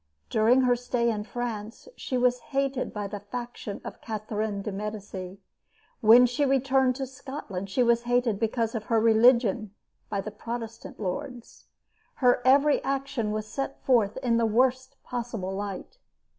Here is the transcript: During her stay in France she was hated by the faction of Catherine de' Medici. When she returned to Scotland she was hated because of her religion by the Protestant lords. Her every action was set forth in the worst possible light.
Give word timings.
During 0.31 0.61
her 0.61 0.75
stay 0.75 1.11
in 1.11 1.25
France 1.25 1.87
she 1.95 2.17
was 2.17 2.39
hated 2.39 2.91
by 2.91 3.05
the 3.05 3.19
faction 3.19 3.79
of 3.85 4.01
Catherine 4.01 4.63
de' 4.63 4.71
Medici. 4.71 5.37
When 5.99 6.25
she 6.25 6.43
returned 6.43 6.95
to 6.95 7.05
Scotland 7.05 7.69
she 7.69 7.83
was 7.83 8.01
hated 8.01 8.39
because 8.39 8.73
of 8.73 8.85
her 8.85 8.99
religion 8.99 9.75
by 10.09 10.19
the 10.21 10.31
Protestant 10.31 10.99
lords. 10.99 11.67
Her 12.15 12.41
every 12.43 12.83
action 12.83 13.31
was 13.31 13.45
set 13.45 13.79
forth 13.83 14.17
in 14.23 14.37
the 14.37 14.47
worst 14.47 14.95
possible 15.03 15.53
light. 15.55 15.99